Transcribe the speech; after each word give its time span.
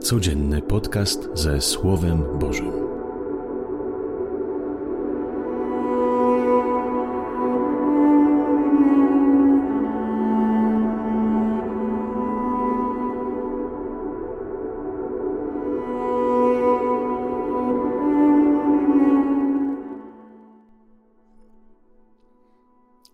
Codzienny 0.00 0.62
podcast 0.62 1.28
ze 1.34 1.60
Słowem 1.60 2.38
Bożym. 2.38 2.72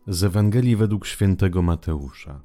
Z 0.07 0.25
Ewangelii 0.25 0.77
według 0.77 1.07
świętego 1.07 1.63
Mateusza. 1.63 2.41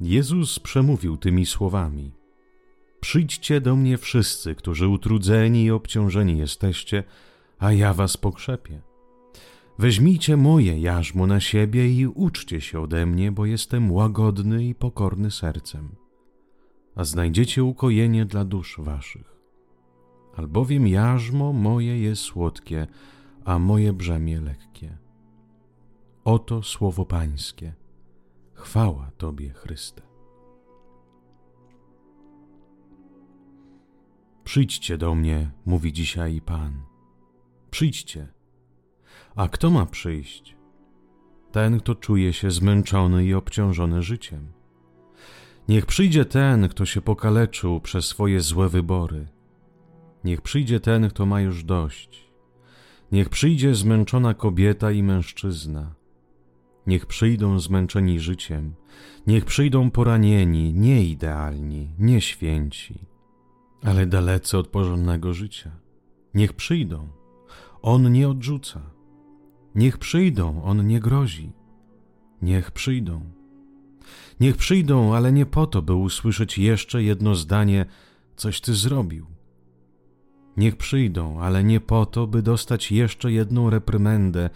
Jezus 0.00 0.58
przemówił 0.58 1.16
tymi 1.16 1.46
słowami: 1.46 2.23
Przyjdźcie 3.04 3.60
do 3.60 3.76
mnie 3.76 3.98
wszyscy, 3.98 4.54
którzy 4.54 4.88
utrudzeni 4.88 5.64
i 5.64 5.70
obciążeni 5.70 6.38
jesteście, 6.38 7.04
a 7.58 7.72
ja 7.72 7.94
was 7.94 8.16
pokrzepię. 8.16 8.80
Weźmijcie 9.78 10.36
moje 10.36 10.80
jarzmo 10.80 11.26
na 11.26 11.40
siebie 11.40 11.88
i 11.88 12.06
uczcie 12.06 12.60
się 12.60 12.80
ode 12.80 13.06
mnie, 13.06 13.32
bo 13.32 13.46
jestem 13.46 13.92
łagodny 13.92 14.64
i 14.64 14.74
pokorny 14.74 15.30
sercem, 15.30 15.88
a 16.94 17.04
znajdziecie 17.04 17.64
ukojenie 17.64 18.24
dla 18.24 18.44
dusz 18.44 18.76
waszych. 18.78 19.36
Albowiem 20.36 20.88
jarzmo 20.88 21.52
moje 21.52 21.98
jest 22.00 22.22
słodkie, 22.22 22.86
a 23.44 23.58
moje 23.58 23.92
brzemię 23.92 24.40
lekkie. 24.40 24.98
Oto 26.24 26.62
słowo 26.62 27.04
Pańskie. 27.04 27.74
Chwała 28.54 29.10
Tobie, 29.18 29.50
Chryste. 29.50 30.13
Przyjdźcie 34.44 34.98
do 34.98 35.14
mnie, 35.14 35.50
mówi 35.66 35.92
dzisiaj 35.92 36.40
Pan. 36.40 36.82
Przyjdźcie. 37.70 38.28
A 39.36 39.48
kto 39.48 39.70
ma 39.70 39.86
przyjść? 39.86 40.56
Ten, 41.52 41.80
kto 41.80 41.94
czuje 41.94 42.32
się 42.32 42.50
zmęczony 42.50 43.24
i 43.24 43.34
obciążony 43.34 44.02
życiem. 44.02 44.52
Niech 45.68 45.86
przyjdzie 45.86 46.24
ten, 46.24 46.68
kto 46.68 46.86
się 46.86 47.00
pokaleczył 47.00 47.80
przez 47.80 48.04
swoje 48.04 48.40
złe 48.40 48.68
wybory. 48.68 49.28
Niech 50.24 50.40
przyjdzie 50.40 50.80
ten, 50.80 51.08
kto 51.08 51.26
ma 51.26 51.40
już 51.40 51.64
dość. 51.64 52.24
Niech 53.12 53.28
przyjdzie 53.28 53.74
zmęczona 53.74 54.34
kobieta 54.34 54.90
i 54.90 55.02
mężczyzna 55.02 55.94
Niech 56.86 57.06
przyjdą 57.06 57.60
zmęczeni 57.60 58.20
życiem, 58.20 58.74
niech 59.26 59.44
przyjdą 59.44 59.90
poranieni, 59.90 60.74
nieidealni, 60.74 61.90
nieświęci, 61.98 63.13
ale 63.84 64.06
dalece 64.06 64.58
od 64.58 64.68
porządnego 64.68 65.34
życia. 65.34 65.70
Niech 66.34 66.52
przyjdą. 66.52 67.08
On 67.82 68.12
nie 68.12 68.28
odrzuca. 68.28 68.80
Niech 69.74 69.98
przyjdą, 69.98 70.62
on 70.62 70.86
nie 70.86 71.00
grozi. 71.00 71.52
Niech 72.42 72.70
przyjdą. 72.70 73.20
Niech 74.40 74.56
przyjdą, 74.56 75.14
ale 75.14 75.32
nie 75.32 75.46
po 75.46 75.66
to, 75.66 75.82
by 75.82 75.94
usłyszeć 75.94 76.58
jeszcze 76.58 77.02
jedno 77.02 77.34
zdanie: 77.34 77.86
Coś 78.36 78.60
ty 78.60 78.74
zrobił. 78.74 79.26
Niech 80.56 80.76
przyjdą, 80.76 81.40
ale 81.40 81.64
nie 81.64 81.80
po 81.80 82.06
to, 82.06 82.26
by 82.26 82.42
dostać 82.42 82.92
jeszcze 82.92 83.32
jedną 83.32 83.70
reprymendę 83.70 84.50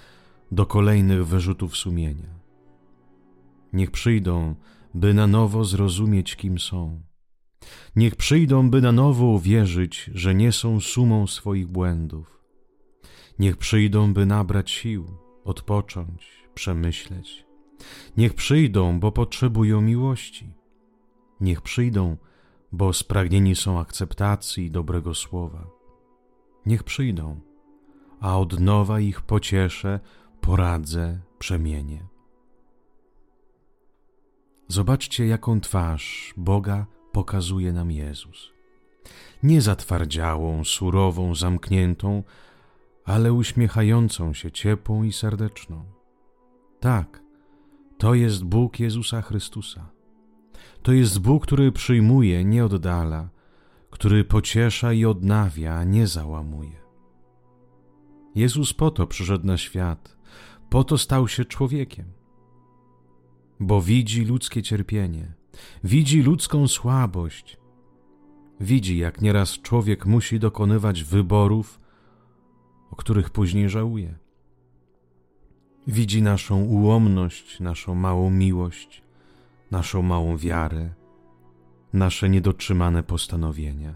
do 0.53 0.67
kolejnych 0.67 1.27
wyrzutów 1.27 1.77
sumienia. 1.77 2.39
Niech 3.73 3.91
przyjdą, 3.91 4.55
by 4.95 5.15
na 5.15 5.27
nowo 5.27 5.65
zrozumieć, 5.65 6.37
kim 6.37 6.59
są. 6.59 7.01
Niech 7.97 8.17
przyjdą, 8.17 8.71
by 8.71 8.83
na 8.83 8.93
nowo 8.93 9.27
uwierzyć, 9.27 10.11
że 10.15 10.35
nie 10.35 10.53
są 10.53 10.81
sumą 10.81 11.27
swoich 11.27 11.67
błędów. 11.67 12.39
Niech 13.39 13.57
przyjdą, 13.57 14.15
by 14.15 14.27
nabrać 14.27 14.71
sił, 14.71 15.07
odpocząć, 15.45 16.49
przemyśleć. 16.55 17.47
Niech 18.17 18.35
przyjdą, 18.35 19.01
bo 19.01 19.13
potrzebują 19.13 19.81
miłości. 19.81 20.53
Niech 21.41 21.61
przyjdą, 21.61 22.17
bo 22.73 22.93
spragnieni 22.93 23.57
są 23.57 23.81
akceptacji 23.81 24.65
i 24.65 24.71
dobrego 24.71 25.15
słowa. 25.15 25.67
Niech 26.67 26.83
przyjdą, 26.83 27.41
a 28.21 28.39
od 28.39 28.61
nowa 28.61 29.01
ich 29.01 29.21
pocieszę 29.21 30.01
poradzę, 30.41 31.21
przemienię. 31.39 32.07
Zobaczcie, 34.69 35.27
jaką 35.27 35.61
twarz 35.61 36.35
Boga 36.37 36.87
pokazuje 37.13 37.73
nam 37.73 37.91
Jezus. 37.91 38.53
Nie 39.43 39.63
zatwardziałą, 39.63 40.65
surową, 40.65 41.35
zamkniętą, 41.35 42.23
ale 43.05 43.33
uśmiechającą 43.33 44.35
się, 44.35 44.51
ciepłą 44.51 45.03
i 45.03 45.13
serdeczną. 45.13 45.85
Tak, 46.81 47.23
to 47.99 48.15
jest 48.15 48.45
Bóg 48.45 48.81
Jezusa 48.81 49.23
Chrystusa. 49.23 49.91
To 50.83 50.93
jest 50.93 51.19
Bóg, 51.19 51.43
który 51.47 51.73
przyjmuje, 51.73 52.45
nie 52.45 52.65
oddala, 52.65 53.29
który 53.91 54.25
pociesza 54.25 54.93
i 54.93 55.05
odnawia, 55.05 55.75
a 55.75 55.85
nie 55.85 56.07
załamuje. 56.07 56.79
Jezus 58.35 58.73
po 58.73 58.91
to 58.91 59.07
przyszedł 59.07 59.47
na 59.47 59.57
świat, 59.57 60.17
po 60.71 60.85
to 60.85 60.99
stał 60.99 61.29
się 61.29 61.45
człowiekiem, 61.45 62.13
bo 63.61 63.83
widzi 63.83 64.25
ludzkie 64.25 64.63
cierpienie, 64.63 65.35
widzi 65.85 66.23
ludzką 66.23 66.69
słabość, 66.69 67.57
widzi, 68.61 68.99
jak 68.99 69.21
nieraz 69.21 69.51
człowiek 69.51 70.07
musi 70.07 70.39
dokonywać 70.39 71.05
wyborów, 71.05 71.81
o 72.91 72.97
których 72.97 73.31
później 73.31 73.69
żałuje. 73.69 74.19
Widzi 75.87 76.23
naszą 76.23 76.63
ułomność, 76.65 77.61
naszą 77.61 77.95
małą 77.95 78.31
miłość, 78.31 79.03
naszą 79.71 80.03
małą 80.03 80.37
wiarę, 80.37 80.95
nasze 81.93 82.29
niedotrzymane 82.29 83.03
postanowienia. 83.03 83.95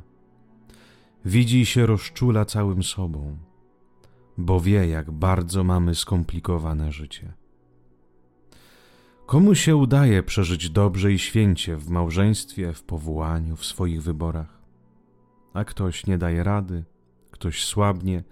Widzi 1.25 1.67
się 1.67 1.87
rozczula 1.87 2.45
całym 2.45 2.83
sobą 2.83 3.37
bo 4.39 4.61
wie, 4.61 4.89
jak 4.89 5.11
bardzo 5.11 5.65
mamy 5.65 5.95
skomplikowane 5.95 6.93
życie. 6.93 7.33
Komu 9.27 9.55
się 9.55 9.77
udaje 9.77 10.23
przeżyć 10.23 10.71
dobrze 10.71 11.13
i 11.13 11.19
święcie 11.19 11.77
w 11.77 11.91
małżeństwie, 11.91 12.73
w 12.73 12.83
powołaniu, 12.83 13.57
w 13.57 13.65
swoich 13.65 14.03
wyborach? 14.03 14.63
A 15.55 15.65
ktoś 15.65 16.07
nie 16.07 16.19
daje 16.19 16.45
rady, 16.45 16.85
ktoś 17.31 17.65
słabnie, 17.65 18.25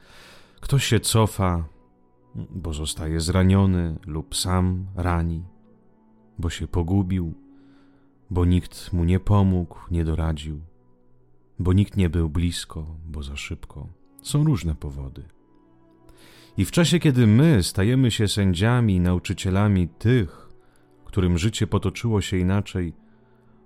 ktoś 0.60 0.84
się 0.84 1.00
cofa, 1.00 1.64
bo 2.34 2.72
zostaje 2.72 3.20
zraniony 3.20 3.98
lub 4.06 4.36
sam 4.36 4.86
rani, 4.94 5.44
bo 6.38 6.50
się 6.50 6.66
pogubił, 6.66 7.34
bo 8.30 8.44
nikt 8.44 8.92
mu 8.92 9.04
nie 9.04 9.20
pomógł, 9.20 9.78
nie 9.90 10.04
doradził, 10.04 10.60
bo 11.58 11.72
nikt 11.72 11.96
nie 11.96 12.10
był 12.10 12.28
blisko, 12.28 12.86
bo 13.06 13.22
za 13.22 13.36
szybko. 13.36 13.86
Są 14.22 14.44
różne 14.44 14.74
powody. 14.74 15.22
I 16.56 16.64
w 16.64 16.70
czasie, 16.70 16.98
kiedy 16.98 17.26
my 17.26 17.62
stajemy 17.62 18.10
się 18.10 18.28
sędziami 18.28 18.94
i 18.94 19.00
nauczycielami 19.00 19.88
tych, 19.88 20.49
którym 21.10 21.38
życie 21.38 21.66
potoczyło 21.66 22.20
się 22.20 22.36
inaczej, 22.36 22.92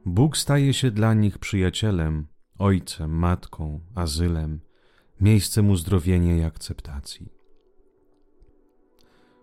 Bóg 0.06 0.36
staje 0.36 0.72
się 0.72 0.90
dla 0.90 1.14
nich 1.14 1.38
przyjacielem, 1.38 2.26
ojcem, 2.58 3.18
matką, 3.18 3.80
azylem, 3.94 4.60
miejscem 5.20 5.70
uzdrowienia 5.70 6.36
i 6.36 6.42
akceptacji. 6.42 7.32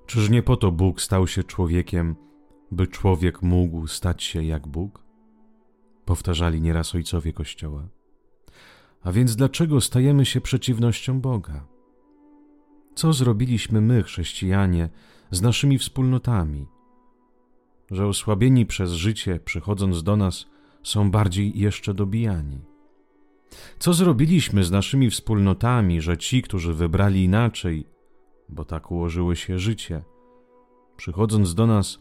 Czyż 0.06 0.30
nie 0.30 0.44
po 0.44 0.58
to 0.58 0.72
Bóg 0.72 1.02
stał 1.02 1.28
się 1.28 1.44
człowiekiem, 1.44 2.16
by 2.72 2.88
człowiek 2.88 3.42
mógł 3.42 3.88
stać 3.88 4.24
się 4.24 4.44
jak 4.44 4.68
Bóg? 4.68 5.04
Powtarzali 6.06 6.62
nieraz 6.62 6.96
ojcowie 6.96 7.34
Kościoła. 7.34 7.88
A 9.04 9.12
więc 9.12 9.36
dlaczego 9.36 9.82
stajemy 9.82 10.26
się 10.26 10.42
przeciwnością 10.42 11.22
Boga? 11.22 11.68
Co 12.96 13.14
zrobiliśmy 13.14 13.82
my, 13.82 14.04
chrześcijanie, 14.04 14.90
z 15.32 15.42
naszymi 15.42 15.78
wspólnotami? 15.78 16.68
Że 17.92 18.08
osłabieni 18.08 18.66
przez 18.66 18.92
życie, 18.92 19.40
przychodząc 19.46 20.04
do 20.04 20.18
nas, 20.18 20.46
są 20.84 21.12
bardziej 21.12 21.60
jeszcze 21.60 21.94
dobijani. 21.94 22.60
Co 23.80 23.94
zrobiliśmy 23.94 24.64
z 24.64 24.72
naszymi 24.72 25.10
wspólnotami, 25.10 26.02
że 26.02 26.18
ci, 26.18 26.42
którzy 26.42 26.74
wybrali 26.74 27.24
inaczej, 27.24 27.86
bo 28.50 28.66
tak 28.66 28.92
ułożyło 28.92 29.36
się 29.36 29.60
życie, 29.60 30.04
przychodząc 30.98 31.56
do 31.56 31.68
nas, 31.68 32.00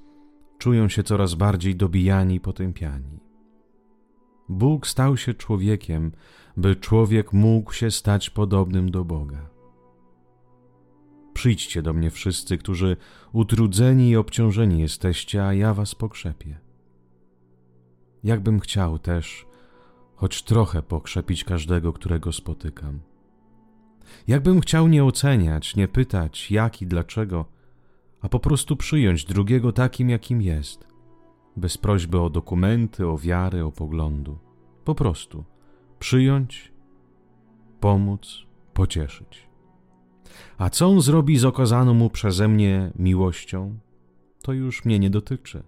czują 0.59 0.89
się 0.89 1.03
coraz 1.03 1.35
bardziej 1.35 1.77
dobijani 1.77 2.35
i 2.35 2.41
potępiani? 2.41 3.21
Bóg 4.49 4.87
stał 4.87 5.17
się 5.17 5.35
człowiekiem, 5.35 6.13
by 6.57 6.77
człowiek 6.77 7.33
mógł 7.33 7.73
się 7.73 7.91
stać 7.91 8.31
podobnym 8.31 8.91
do 8.91 9.05
Boga. 9.05 9.60
Przyjdźcie 11.41 11.83
do 11.83 11.93
mnie 11.93 12.11
wszyscy, 12.11 12.59
którzy 12.59 12.97
utrudzeni 13.33 14.11
i 14.11 14.17
obciążeni 14.17 14.81
jesteście, 14.81 15.47
a 15.47 15.55
ja 15.55 15.75
was 15.75 15.95
pokrzepię. 15.95 16.59
Jakbym 18.25 18.61
chciał 18.61 18.99
też, 18.99 19.47
choć 20.15 20.43
trochę 20.43 20.83
pokrzepić 20.83 21.45
każdego, 21.45 21.93
którego 21.93 22.33
spotykam. 22.33 23.01
Jakbym 24.29 24.61
chciał 24.61 24.89
nie 24.89 25.05
oceniać, 25.05 25.77
nie 25.77 25.89
pytać 25.89 26.51
jak 26.51 26.83
i 26.83 26.87
dlaczego, 26.87 27.45
a 28.21 28.29
po 28.29 28.41
prostu 28.41 28.77
przyjąć 28.77 29.25
drugiego 29.25 29.73
takim, 29.73 30.11
jakim 30.11 30.43
jest, 30.43 30.89
bez 31.57 31.79
prośby 31.79 32.21
o 32.21 32.31
dokumenty, 32.31 33.07
o 33.07 33.19
wiary, 33.19 33.65
o 33.65 33.73
poglądu. 33.73 34.39
Po 34.85 34.95
prostu 34.95 35.45
przyjąć, 35.99 36.73
pomóc, 37.81 38.47
pocieszyć. 38.75 39.50
A 40.59 40.71
co 40.71 40.89
on 40.89 41.01
zrobi 41.01 41.39
z 41.39 41.45
okazaną 41.45 41.95
mu 41.95 42.11
przeze 42.11 42.49
mnie 42.49 42.93
miłością, 42.99 43.79
to 44.43 44.53
już 44.53 44.85
mnie 44.85 44.99
nie 44.99 45.11
dotyczy. 45.11 45.63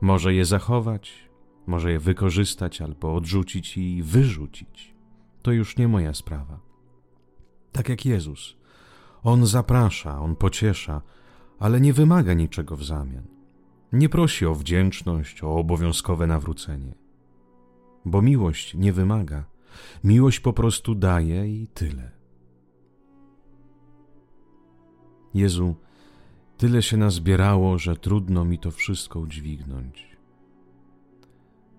Może 0.00 0.34
je 0.34 0.44
zachować, 0.44 1.28
może 1.66 1.92
je 1.92 1.98
wykorzystać 1.98 2.80
albo 2.80 3.14
odrzucić 3.14 3.78
i 3.78 4.02
wyrzucić. 4.02 4.94
To 5.42 5.52
już 5.52 5.76
nie 5.76 5.88
moja 5.88 6.14
sprawa. 6.14 6.60
Tak 7.72 7.88
jak 7.88 8.06
Jezus. 8.06 8.56
On 9.22 9.46
zaprasza, 9.46 10.20
on 10.20 10.36
pociesza, 10.36 11.02
ale 11.58 11.80
nie 11.80 11.92
wymaga 11.92 12.34
niczego 12.34 12.76
w 12.76 12.84
zamian. 12.84 13.26
Nie 13.92 14.08
prosi 14.08 14.46
o 14.46 14.54
wdzięczność, 14.54 15.44
o 15.44 15.56
obowiązkowe 15.56 16.26
nawrócenie. 16.26 16.94
Bo 18.04 18.22
miłość 18.22 18.74
nie 18.74 18.92
wymaga. 18.92 19.44
Miłość 20.04 20.40
po 20.40 20.52
prostu 20.52 20.94
daje 20.94 21.62
i 21.62 21.66
tyle. 21.66 22.17
Jezu, 25.34 25.74
tyle 26.56 26.82
się 26.82 26.96
nazbierało, 26.96 27.78
że 27.78 27.96
trudno 27.96 28.44
mi 28.44 28.58
to 28.58 28.70
wszystko 28.70 29.20
udźwignąć. 29.20 30.16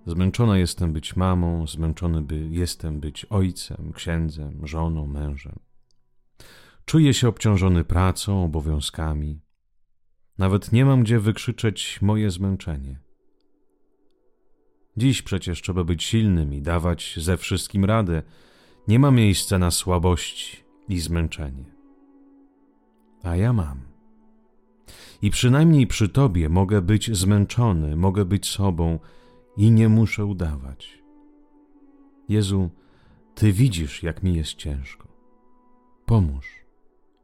Zmęczona 0.05 0.57
jestem 0.57 0.93
być 0.93 1.15
mamą, 1.15 1.67
zmęczony 1.67 2.21
by 2.21 2.47
jestem 2.49 2.99
być 2.99 3.25
ojcem, 3.25 3.93
księdzem, 3.93 4.67
żoną, 4.67 5.07
mężem. 5.07 5.59
Czuję 6.85 7.13
się 7.13 7.27
obciążony 7.27 7.83
pracą, 7.83 8.43
obowiązkami. 8.43 9.41
Nawet 10.37 10.71
nie 10.71 10.85
mam 10.85 11.03
gdzie 11.03 11.19
wykrzyczeć 11.19 11.99
moje 12.01 12.31
zmęczenie. 12.31 12.99
Dziś 14.97 15.21
przecież 15.21 15.61
trzeba 15.61 15.83
być 15.83 16.03
silnym 16.03 16.53
i 16.53 16.61
dawać 16.61 17.15
ze 17.17 17.37
wszystkim 17.37 17.85
radę. 17.85 18.23
Nie 18.87 18.99
ma 18.99 19.11
miejsca 19.11 19.59
na 19.59 19.71
słabość 19.71 20.65
i 20.89 20.99
zmęczenie 20.99 21.78
a 23.23 23.35
ja 23.35 23.53
mam. 23.53 23.89
I 25.21 25.29
przynajmniej 25.29 25.87
przy 25.87 26.09
Tobie 26.09 26.49
mogę 26.49 26.81
być 26.81 27.17
zmęczony, 27.17 27.95
mogę 27.95 28.25
być 28.25 28.49
sobą 28.49 28.99
i 29.57 29.71
nie 29.71 29.89
muszę 29.89 30.25
udawać. 30.25 30.99
Jezu, 32.29 32.69
Ty 33.35 33.53
widzisz, 33.53 34.03
jak 34.03 34.23
mi 34.23 34.35
jest 34.35 34.53
ciężko. 34.53 35.07
Pomóż, 36.05 36.65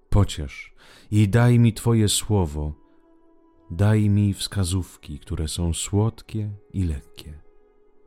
pociesz 0.10 0.74
i 1.12 1.30
daj 1.30 1.60
mi 1.60 1.74
Twoje 1.74 2.10
słowo, 2.10 2.74
daj 3.72 4.10
mi 4.10 4.34
wskazówki, 4.34 5.20
które 5.20 5.48
są 5.48 5.74
słodkie 5.74 6.50
i 6.74 6.84
lekkie. 6.84 7.34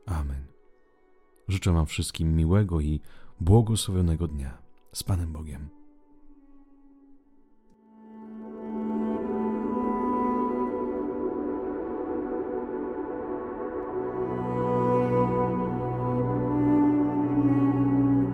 Amen. 0.05 0.45
Życzę 1.47 1.73
Wam 1.73 1.85
wszystkim 1.85 2.35
miłego 2.35 2.81
i 2.81 3.01
błogosławionego 3.39 4.27
dnia. 4.27 4.57
Z 4.93 5.03
Panem 5.03 5.33
Bogiem. 5.33 5.78